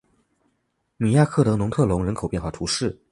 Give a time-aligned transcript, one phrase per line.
[0.97, 2.99] 米亚克德农特龙人口变化图示